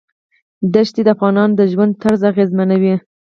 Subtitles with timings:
[0.73, 2.95] دښتې د افغانانو د ژوند طرز اغېزمنوي.